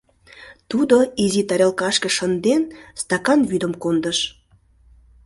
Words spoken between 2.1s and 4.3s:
шынден, стакан вӱдым кондыш.